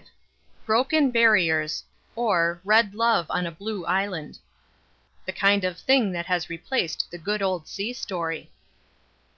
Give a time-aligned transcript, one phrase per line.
[0.00, 0.06] V
[0.64, 1.84] BROKEN BARRIERS
[2.16, 4.38] OR, RED LOVE ON A BLUE ISLAND
[5.26, 8.50] (The kind of thing that has replaced the good Old Sea Story) _V.